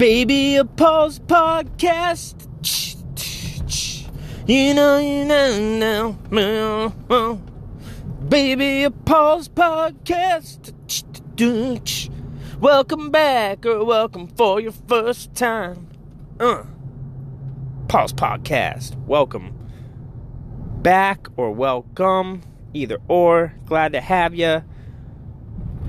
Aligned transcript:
Baby, 0.00 0.56
a 0.56 0.64
pause 0.64 1.18
podcast. 1.18 2.46
You 4.48 4.72
know, 4.72 4.96
you 4.96 5.26
know, 5.26 6.16
now. 6.30 7.38
Baby, 8.26 8.84
a 8.84 8.90
pause 8.90 9.50
podcast. 9.50 10.72
Welcome 12.58 13.10
back 13.10 13.66
or 13.66 13.84
welcome 13.84 14.28
for 14.28 14.58
your 14.58 14.72
first 14.72 15.34
time. 15.34 15.86
Uh. 16.40 16.62
Pause 17.88 18.14
podcast. 18.14 18.96
Welcome 19.04 19.54
back 20.80 21.28
or 21.36 21.52
welcome. 21.52 22.40
Either 22.72 23.02
or. 23.06 23.52
Glad 23.66 23.92
to 23.92 24.00
have 24.00 24.34
you. 24.34 24.64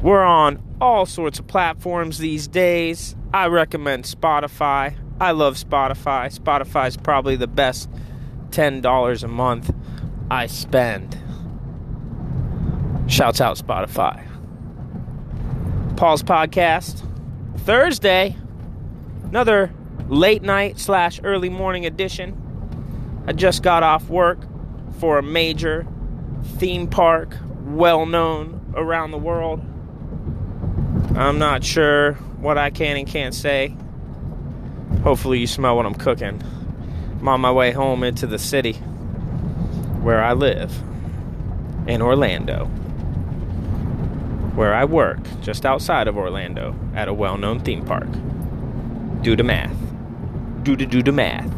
We're 0.00 0.24
on 0.24 0.62
all 0.80 1.04
sorts 1.04 1.38
of 1.38 1.46
platforms 1.46 2.16
these 2.16 2.48
days. 2.48 3.14
I 3.32 3.48
recommend 3.48 4.04
Spotify. 4.04 4.96
I 5.20 5.32
love 5.32 5.56
Spotify. 5.56 6.34
Spotify 6.34 6.88
is 6.88 6.96
probably 6.96 7.36
the 7.36 7.46
best 7.46 7.90
$10 8.50 9.22
a 9.22 9.28
month 9.28 9.74
I 10.30 10.46
spend. 10.46 11.18
Shouts 13.06 13.40
out 13.40 13.58
Spotify. 13.58 14.26
Paul's 15.96 16.22
podcast. 16.22 17.04
Thursday, 17.58 18.34
another 19.24 19.74
late 20.08 20.42
night 20.42 20.78
slash 20.78 21.20
early 21.22 21.50
morning 21.50 21.84
edition. 21.84 23.24
I 23.26 23.32
just 23.32 23.62
got 23.62 23.82
off 23.82 24.08
work 24.08 24.38
for 25.00 25.18
a 25.18 25.22
major 25.22 25.86
theme 26.56 26.86
park, 26.86 27.36
well 27.64 28.06
known 28.06 28.72
around 28.74 29.10
the 29.10 29.18
world. 29.18 29.60
I'm 31.14 31.38
not 31.38 31.62
sure 31.62 32.16
what 32.40 32.58
I 32.58 32.70
can 32.70 32.96
and 32.96 33.06
can't 33.06 33.34
say. 33.34 33.74
Hopefully, 35.02 35.38
you 35.38 35.46
smell 35.46 35.76
what 35.76 35.86
I'm 35.86 35.94
cooking. 35.94 36.42
I'm 37.20 37.28
on 37.28 37.40
my 37.40 37.50
way 37.50 37.72
home 37.72 38.04
into 38.04 38.26
the 38.26 38.38
city 38.38 38.74
where 40.02 40.22
I 40.22 40.32
live 40.32 40.72
in 41.88 42.00
Orlando, 42.00 42.66
where 44.54 44.74
I 44.74 44.84
work 44.84 45.18
just 45.40 45.66
outside 45.66 46.06
of 46.06 46.16
Orlando 46.16 46.74
at 46.94 47.08
a 47.08 47.14
well 47.14 47.36
known 47.36 47.60
theme 47.60 47.84
park. 47.84 48.08
Do 49.22 49.34
the 49.34 49.42
math. 49.42 49.76
Do 50.62 50.76
to 50.76 50.86
do 50.86 51.02
the 51.02 51.12
math. 51.12 51.52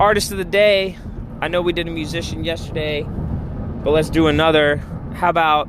Artist 0.00 0.32
of 0.32 0.38
the 0.38 0.44
day. 0.44 0.96
I 1.40 1.48
know 1.48 1.60
we 1.60 1.72
did 1.72 1.88
a 1.88 1.90
musician 1.90 2.44
yesterday, 2.44 3.02
but 3.82 3.90
let's 3.90 4.10
do 4.10 4.26
another. 4.28 4.76
How 5.14 5.28
about 5.28 5.68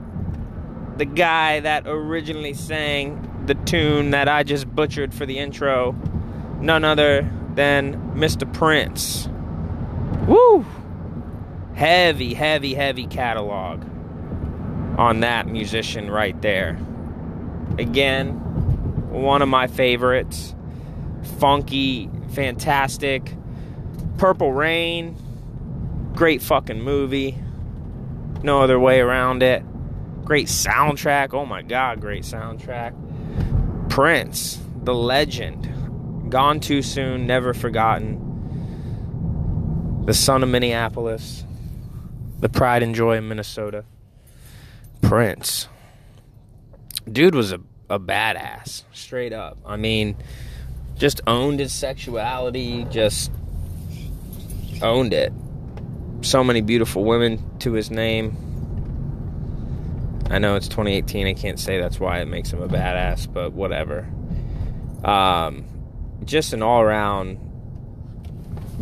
the 0.98 1.06
guy 1.06 1.60
that 1.60 1.84
originally 1.88 2.54
sang 2.54 3.30
the 3.46 3.56
tune 3.66 4.12
that 4.12 4.28
I 4.30 4.44
just 4.44 4.74
butchered 4.74 5.14
for 5.14 5.26
the 5.26 5.40
intro, 5.40 5.96
none 6.60 6.84
other 6.84 7.30
than 7.56 8.14
Mr. 8.16 8.52
Prince. 8.52 9.28
Woo! 10.28 10.66
Heavy, 11.76 12.34
heavy, 12.34 12.74
heavy 12.74 13.08
catalog 13.08 13.84
on 14.98 15.22
that 15.22 15.48
musician 15.48 16.10
right 16.10 16.40
there. 16.42 16.78
Again, 17.78 18.32
one 19.10 19.42
of 19.42 19.50
my 19.50 19.68
favorites. 19.68 20.56
Funky, 21.40 22.10
fantastic. 22.32 23.36
Purple 24.18 24.54
Rain, 24.54 25.16
great 26.14 26.42
fucking 26.42 26.82
movie. 26.82 27.38
No 28.44 28.62
other 28.62 28.80
way 28.80 29.00
around 29.00 29.42
it. 29.42 29.64
Great 30.24 30.48
soundtrack. 30.48 31.34
Oh 31.34 31.46
my 31.46 31.62
god, 31.62 32.00
great 32.00 32.24
soundtrack. 32.24 32.94
Prince, 33.94 34.58
the 34.82 34.96
legend. 34.96 35.70
Gone 36.32 36.60
too 36.60 36.82
soon, 36.82 37.28
never 37.28 37.54
forgotten. 37.54 38.18
The 40.08 40.16
son 40.16 40.42
of 40.42 40.50
Minneapolis. 40.50 41.44
The 42.40 42.50
pride 42.50 42.82
and 42.82 42.96
joy 42.96 43.20
of 43.20 43.24
Minnesota. 43.24 43.86
Prince. 45.04 45.68
Dude 47.08 47.36
was 47.36 47.52
a, 47.52 47.60
a 47.88 48.00
badass, 48.00 48.82
straight 48.94 49.32
up. 49.32 49.60
I 49.64 49.76
mean, 49.76 50.16
just 50.98 51.22
owned 51.28 51.60
his 51.60 51.72
sexuality, 51.72 52.88
just 52.90 53.30
owned 54.82 55.14
it. 55.14 55.32
So 56.22 56.44
many 56.44 56.62
beautiful 56.62 57.04
women 57.04 57.60
to 57.60 57.74
his 57.74 57.92
name 57.92 58.36
I 60.34 60.40
know 60.40 60.56
it's 60.56 60.68
2018. 60.68 61.28
I 61.28 61.34
can't 61.34 61.60
say 61.60 61.80
that's 61.80 62.00
why 62.00 62.20
it 62.20 62.26
makes 62.26 62.52
him 62.52 62.60
a 62.60 62.68
badass, 62.68 63.32
but 63.32 63.54
whatever. 63.54 64.10
Um, 65.04 65.64
just 66.26 66.54
an 66.54 66.64
all 66.64 66.82
around 66.82 67.38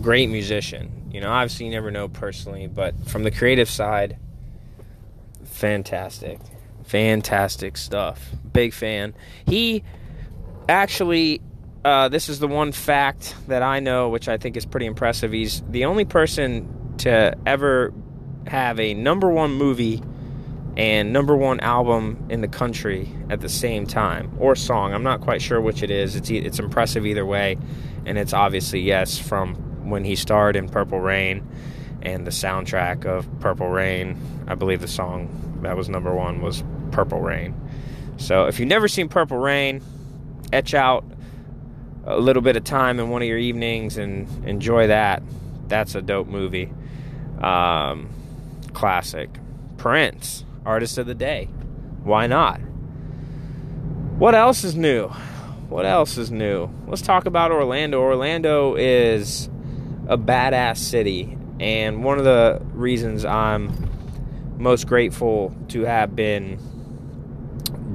great 0.02 0.30
musician. 0.30 1.10
You 1.12 1.20
know, 1.20 1.30
obviously 1.30 1.66
you 1.66 1.74
never 1.74 1.92
know 1.92 2.08
personally, 2.08 2.68
but 2.68 2.96
from 3.06 3.24
the 3.24 3.32
creative 3.32 3.70
side, 3.70 4.18
fantastic. 5.44 6.40
Fantastic 6.86 7.76
stuff. 7.76 8.30
Big 8.54 8.74
fan. 8.74 9.14
He 9.46 9.84
actually, 10.70 11.42
uh, 11.84 12.08
this 12.08 12.30
is 12.30 12.40
the 12.40 12.48
one 12.48 12.72
fact 12.72 13.36
that 13.50 13.62
I 13.62 13.82
know, 13.82 14.08
which 14.08 14.30
I 14.30 14.38
think 14.38 14.56
is 14.56 14.66
pretty 14.66 14.86
impressive. 14.86 15.34
He's 15.34 15.62
the 15.70 15.84
only 15.84 16.06
person 16.06 16.96
to 17.00 17.36
ever 17.46 17.94
have 18.48 18.80
a 18.80 18.94
number 18.94 19.30
one 19.30 19.52
movie 19.52 20.02
and 20.78 21.12
number 21.12 21.36
one 21.36 21.60
album 21.60 22.26
in 22.30 22.42
the 22.42 22.48
country 22.48 23.10
at 23.30 23.42
the 23.42 23.50
same 23.50 23.86
time 23.86 24.32
or 24.40 24.56
song. 24.56 24.94
I'm 24.94 25.04
not 25.04 25.22
quite 25.22 25.42
sure 25.42 25.60
which 25.60 25.84
it 25.84 25.92
is. 25.92 26.16
It's 26.16 26.30
it's 26.30 26.60
impressive 26.60 27.06
either 27.06 27.26
way 27.26 27.58
and 28.06 28.18
it's 28.18 28.34
obviously 28.34 28.82
yes 28.82 29.18
from 29.18 29.56
when 29.90 30.06
he 30.06 30.16
starred 30.16 30.56
in 30.56 30.70
purple 30.70 31.00
rain 31.00 31.48
and 32.02 32.26
the 32.26 32.32
soundtrack 32.32 33.06
of 33.06 33.28
purple 33.40 33.70
rain. 33.70 34.18
I 34.48 34.56
believe 34.56 34.82
the 34.82 34.88
song 34.88 35.60
that 35.64 35.76
was 35.76 35.90
number 35.90 36.14
one 36.14 36.42
was 36.42 36.64
purple 36.92 37.20
rain. 37.20 37.56
So 38.18 38.46
if 38.46 38.60
you've 38.60 38.70
never 38.70 38.88
seen 38.88 39.10
purple 39.10 39.38
rain 39.38 39.82
etch 40.54 40.74
out 40.74 41.06
a 42.06 42.20
little 42.20 42.42
bit 42.42 42.56
of 42.56 42.64
time 42.64 43.00
in 43.00 43.10
one 43.10 43.22
of 43.22 43.28
your 43.28 43.38
evenings 43.38 43.98
and 43.98 44.28
enjoy 44.48 44.88
that. 44.88 45.22
That's 45.68 45.96
a 45.96 46.02
dope 46.02 46.28
movie. 46.28 46.72
Um, 47.40 48.10
classic. 48.74 49.30
Prince 49.78 50.46
artist 50.66 50.98
of 50.98 51.08
the 51.08 51.16
day. 51.16 51.46
Why 52.04 52.28
not? 52.28 52.60
What 54.18 54.36
else 54.36 54.64
is 54.64 54.76
new? 54.76 55.08
What 55.70 55.86
else 55.86 56.18
is 56.18 56.32
new? 56.32 56.70
Let's 56.88 57.02
talk 57.02 57.26
about 57.26 57.52
Orlando. 57.52 58.02
Orlando 58.02 58.76
is 58.76 59.50
a 60.08 60.18
badass 60.18 60.78
city, 60.78 61.38
and 61.60 62.04
one 62.04 62.18
of 62.18 62.26
the 62.26 62.62
reasons 62.74 63.24
I'm 63.26 63.90
most 64.58 64.86
grateful 64.86 65.56
to 65.70 65.86
have 65.86 66.16
been 66.16 66.60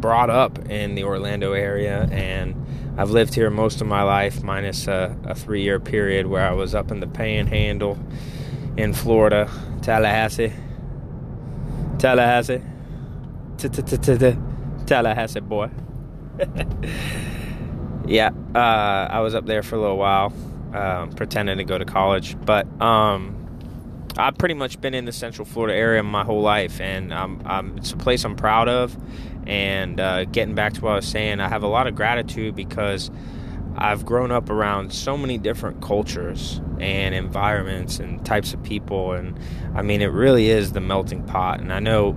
brought 0.00 0.31
up 0.31 0.71
in 0.71 0.94
the 0.94 1.05
Orlando 1.05 1.53
area, 1.53 2.09
and 2.10 2.66
I've 2.99 3.10
lived 3.10 3.34
here 3.34 3.50
most 3.50 3.81
of 3.81 3.87
my 3.87 4.03
life, 4.03 4.43
minus 4.43 4.88
a, 4.88 5.16
a 5.25 5.34
three 5.34 5.62
year 5.62 5.78
period 5.78 6.26
where 6.26 6.47
I 6.49 6.53
was 6.53 6.75
up 6.75 6.91
in 6.91 7.00
the 7.00 7.06
panhandle 7.06 7.99
in 8.76 8.93
Florida, 8.94 9.50
Tallahassee. 9.82 10.53
Tallahassee. 11.99 12.62
Tallahassee 14.87 15.41
boy. 15.41 15.71
yeah, 18.07 18.31
uh, 18.55 19.09
I 19.11 19.21
was 19.21 19.34
up 19.34 19.47
there 19.47 19.62
for 19.62 19.77
a 19.77 19.81
little 19.81 19.97
while, 19.97 20.33
um, 20.75 21.11
pretending 21.12 21.59
to 21.59 21.65
go 21.65 21.79
to 21.79 21.85
college. 21.85 22.37
But 22.45 22.67
um, 22.81 23.35
I've 24.19 24.37
pretty 24.39 24.55
much 24.55 24.81
been 24.81 24.95
in 24.95 25.05
the 25.05 25.12
Central 25.12 25.45
Florida 25.45 25.75
area 25.75 26.03
my 26.03 26.25
whole 26.25 26.43
life, 26.43 26.81
and 26.81 27.12
it's 27.77 27.93
a 27.93 27.97
place 27.97 28.25
I'm 28.25 28.37
proud 28.37 28.69
of. 28.69 28.97
And 29.47 30.01
uh, 30.01 30.25
getting 30.25 30.55
back 30.55 30.75
to 30.75 30.81
what 30.81 30.93
I 30.93 30.97
was 30.97 31.06
saying, 31.06 31.41
I 31.41 31.49
have 31.49 31.62
a 31.62 31.69
lot 31.69 31.87
of 31.87 31.95
gratitude 31.95 32.56
because 32.56 33.11
I've 33.78 34.06
grown 34.06 34.32
up 34.32 34.49
around 34.49 34.93
so 34.93 35.19
many 35.19 35.37
different 35.37 35.82
cultures 35.82 36.61
and 36.81 37.14
environments 37.14 37.99
and 37.99 38.25
types 38.25 38.55
of 38.55 38.62
people, 38.62 39.12
and 39.12 39.38
I 39.75 39.82
mean, 39.82 40.00
it 40.00 40.06
really 40.06 40.49
is 40.49 40.73
the 40.73 40.81
melting 40.81 41.25
pot. 41.25 41.61
And 41.61 41.73
I 41.73 41.81
know 41.81 42.17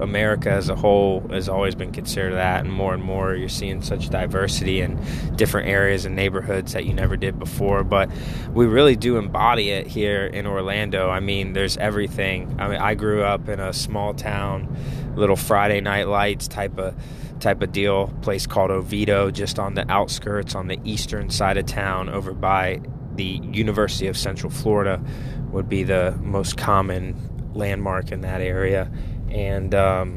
America 0.00 0.50
as 0.50 0.68
a 0.68 0.74
whole 0.74 1.26
has 1.30 1.48
always 1.48 1.74
been 1.74 1.92
considered 1.92 2.34
that, 2.34 2.64
and 2.64 2.72
more 2.72 2.94
and 2.94 3.02
more 3.02 3.34
you're 3.34 3.48
seeing 3.48 3.82
such 3.82 4.08
diversity 4.08 4.80
in 4.80 4.98
different 5.36 5.68
areas 5.68 6.04
and 6.04 6.16
neighborhoods 6.16 6.72
that 6.72 6.84
you 6.84 6.94
never 6.94 7.16
did 7.16 7.38
before. 7.38 7.84
But 7.84 8.10
we 8.52 8.66
really 8.66 8.96
do 8.96 9.16
embody 9.16 9.70
it 9.70 9.86
here 9.86 10.26
in 10.26 10.46
Orlando. 10.46 11.08
I 11.08 11.20
mean, 11.20 11.52
there's 11.52 11.76
everything. 11.76 12.56
I 12.58 12.68
mean, 12.68 12.78
I 12.78 12.94
grew 12.94 13.22
up 13.22 13.48
in 13.48 13.60
a 13.60 13.72
small 13.72 14.14
town, 14.14 14.76
little 15.16 15.36
Friday 15.36 15.80
night 15.80 16.08
lights 16.08 16.48
type 16.48 16.78
of 16.78 16.94
type 17.40 17.62
of 17.62 17.72
deal, 17.72 18.08
place 18.22 18.46
called 18.46 18.70
Oviedo, 18.70 19.30
just 19.30 19.58
on 19.58 19.74
the 19.74 19.90
outskirts 19.90 20.54
on 20.54 20.68
the 20.68 20.78
eastern 20.84 21.30
side 21.30 21.56
of 21.56 21.66
town, 21.66 22.08
over 22.08 22.34
by 22.34 22.80
the 23.14 23.24
University 23.24 24.06
of 24.06 24.16
Central 24.16 24.50
Florida, 24.50 25.02
would 25.50 25.68
be 25.68 25.82
the 25.82 26.16
most 26.20 26.56
common 26.56 27.16
landmark 27.54 28.12
in 28.12 28.20
that 28.20 28.40
area 28.40 28.90
and 29.30 29.74
um, 29.74 30.16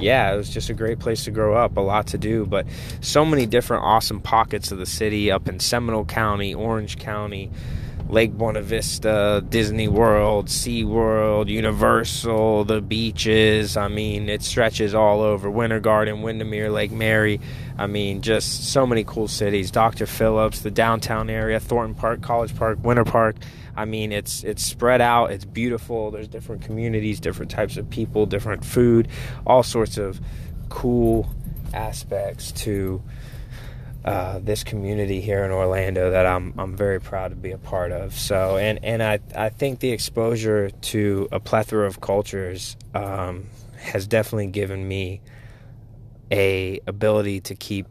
yeah, 0.00 0.32
it 0.32 0.36
was 0.36 0.50
just 0.50 0.70
a 0.70 0.74
great 0.74 0.98
place 0.98 1.24
to 1.24 1.30
grow 1.30 1.54
up, 1.54 1.76
a 1.76 1.80
lot 1.80 2.08
to 2.08 2.18
do, 2.18 2.46
but 2.46 2.66
so 3.00 3.24
many 3.24 3.46
different 3.46 3.84
awesome 3.84 4.20
pockets 4.20 4.72
of 4.72 4.78
the 4.78 4.86
city 4.86 5.30
up 5.30 5.48
in 5.48 5.60
Seminole 5.60 6.04
County, 6.04 6.54
Orange 6.54 6.98
County, 6.98 7.50
Lake 8.08 8.32
Buena 8.32 8.62
Vista, 8.62 9.44
Disney 9.48 9.88
World, 9.88 10.48
Sea 10.48 10.84
World, 10.84 11.48
Universal, 11.48 12.64
the 12.64 12.80
beaches. 12.80 13.76
I 13.76 13.88
mean, 13.88 14.28
it 14.28 14.42
stretches 14.42 14.94
all 14.94 15.20
over 15.20 15.50
Winter 15.50 15.80
Garden, 15.80 16.22
Windermere, 16.22 16.70
Lake 16.70 16.92
Mary. 16.92 17.40
I 17.76 17.86
mean, 17.88 18.22
just 18.22 18.72
so 18.72 18.86
many 18.86 19.02
cool 19.02 19.28
cities. 19.28 19.70
Dr. 19.70 20.06
Phillips, 20.06 20.60
the 20.60 20.70
downtown 20.70 21.28
area, 21.28 21.58
Thornton 21.58 21.94
Park, 21.94 22.22
College 22.22 22.54
Park, 22.56 22.78
Winter 22.82 23.04
Park. 23.04 23.36
I 23.76 23.84
mean, 23.84 24.12
it's 24.12 24.44
it's 24.44 24.64
spread 24.64 25.00
out. 25.00 25.32
It's 25.32 25.44
beautiful. 25.44 26.10
There's 26.10 26.28
different 26.28 26.62
communities, 26.62 27.20
different 27.20 27.50
types 27.50 27.76
of 27.76 27.90
people, 27.90 28.24
different 28.24 28.64
food, 28.64 29.08
all 29.46 29.62
sorts 29.62 29.98
of 29.98 30.20
cool 30.68 31.28
aspects 31.74 32.52
to 32.52 33.02
uh, 34.06 34.38
this 34.38 34.62
community 34.62 35.20
here 35.20 35.44
in 35.44 35.50
Orlando 35.50 36.12
that 36.12 36.26
I'm 36.26 36.54
I'm 36.56 36.76
very 36.76 37.00
proud 37.00 37.30
to 37.30 37.36
be 37.36 37.50
a 37.50 37.58
part 37.58 37.90
of. 37.90 38.14
So 38.14 38.56
and 38.56 38.78
and 38.84 39.02
I 39.02 39.18
I 39.34 39.48
think 39.48 39.80
the 39.80 39.90
exposure 39.90 40.70
to 40.70 41.28
a 41.32 41.40
plethora 41.40 41.86
of 41.88 42.00
cultures 42.00 42.76
um, 42.94 43.48
has 43.78 44.06
definitely 44.06 44.46
given 44.46 44.86
me 44.86 45.20
a 46.30 46.80
ability 46.86 47.40
to 47.40 47.56
keep 47.56 47.86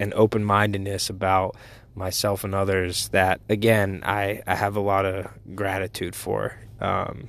an 0.00 0.12
open 0.16 0.44
mindedness 0.44 1.08
about 1.08 1.56
myself 1.94 2.42
and 2.42 2.54
others 2.54 3.08
that 3.10 3.40
again 3.48 4.02
I, 4.04 4.42
I 4.46 4.56
have 4.56 4.74
a 4.74 4.80
lot 4.80 5.06
of 5.06 5.28
gratitude 5.54 6.16
for. 6.16 6.58
Um, 6.80 7.28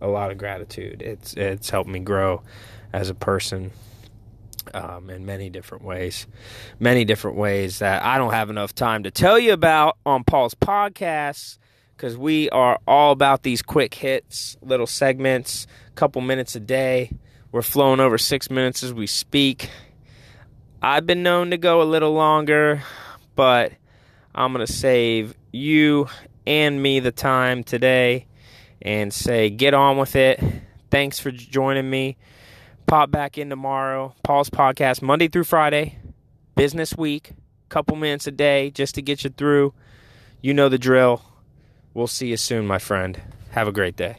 a 0.00 0.06
lot 0.06 0.30
of 0.30 0.38
gratitude. 0.38 1.02
It's 1.02 1.34
it's 1.34 1.70
helped 1.70 1.90
me 1.90 1.98
grow 1.98 2.42
as 2.92 3.10
a 3.10 3.14
person 3.14 3.72
um, 4.74 5.10
in 5.10 5.26
many 5.26 5.50
different 5.50 5.84
ways. 5.84 6.26
Many 6.78 7.04
different 7.04 7.36
ways 7.36 7.78
that 7.80 8.02
I 8.02 8.18
don't 8.18 8.32
have 8.32 8.50
enough 8.50 8.74
time 8.74 9.02
to 9.04 9.10
tell 9.10 9.38
you 9.38 9.52
about 9.52 9.98
on 10.04 10.24
Paul's 10.24 10.54
podcast 10.54 11.58
because 11.96 12.16
we 12.16 12.48
are 12.50 12.78
all 12.86 13.12
about 13.12 13.42
these 13.42 13.60
quick 13.60 13.94
hits, 13.94 14.56
little 14.62 14.86
segments, 14.86 15.66
a 15.88 15.92
couple 15.92 16.22
minutes 16.22 16.54
a 16.54 16.60
day. 16.60 17.10
We're 17.50 17.62
flowing 17.62 17.98
over 17.98 18.18
six 18.18 18.50
minutes 18.50 18.82
as 18.82 18.92
we 18.94 19.06
speak. 19.06 19.70
I've 20.80 21.06
been 21.06 21.24
known 21.24 21.50
to 21.50 21.56
go 21.56 21.82
a 21.82 21.84
little 21.84 22.12
longer, 22.12 22.82
but 23.34 23.72
I'm 24.34 24.52
going 24.52 24.64
to 24.64 24.72
save 24.72 25.34
you 25.50 26.08
and 26.46 26.80
me 26.80 27.00
the 27.00 27.10
time 27.10 27.64
today 27.64 28.26
and 28.80 29.12
say, 29.12 29.50
get 29.50 29.74
on 29.74 29.98
with 29.98 30.14
it. 30.14 30.40
Thanks 30.90 31.18
for 31.18 31.32
joining 31.32 31.90
me 31.90 32.16
pop 32.88 33.10
back 33.10 33.36
in 33.38 33.50
tomorrow. 33.50 34.14
Paul's 34.24 34.50
podcast, 34.50 35.02
Monday 35.02 35.28
through 35.28 35.44
Friday, 35.44 35.98
business 36.56 36.96
week, 36.96 37.32
couple 37.68 37.96
minutes 37.96 38.26
a 38.26 38.30
day 38.32 38.70
just 38.70 38.94
to 38.94 39.02
get 39.02 39.22
you 39.22 39.30
through. 39.30 39.74
You 40.40 40.54
know 40.54 40.70
the 40.70 40.78
drill. 40.78 41.22
We'll 41.92 42.06
see 42.06 42.28
you 42.28 42.38
soon, 42.38 42.66
my 42.66 42.78
friend. 42.78 43.20
Have 43.50 43.68
a 43.68 43.72
great 43.72 43.96
day. 43.96 44.16